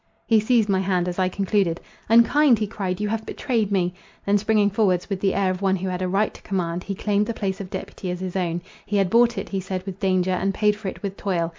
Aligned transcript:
He 0.25 0.39
seized 0.39 0.67
my 0.67 0.79
hand, 0.79 1.07
as 1.07 1.19
I 1.19 1.29
concluded— 1.29 1.79
"Unkind!" 2.09 2.57
he 2.57 2.65
cried, 2.65 2.99
"you 2.99 3.07
have 3.09 3.23
betrayed 3.23 3.71
me!" 3.71 3.93
then, 4.25 4.39
springing 4.39 4.71
forwards, 4.71 5.11
with 5.11 5.19
the 5.19 5.35
air 5.35 5.51
of 5.51 5.61
one 5.61 5.75
who 5.75 5.89
had 5.89 6.01
a 6.01 6.07
right 6.07 6.33
to 6.33 6.41
command, 6.41 6.83
he 6.85 6.95
claimed 6.95 7.27
the 7.27 7.35
place 7.35 7.61
of 7.61 7.69
deputy 7.69 8.09
as 8.09 8.19
his 8.19 8.35
own. 8.35 8.63
He 8.87 8.97
had 8.97 9.11
bought 9.11 9.37
it, 9.37 9.49
he 9.49 9.59
said, 9.59 9.85
with 9.85 9.99
danger, 9.99 10.31
and 10.31 10.55
paid 10.55 10.75
for 10.75 10.87
it 10.87 11.03
with 11.03 11.17
toil. 11.17 11.49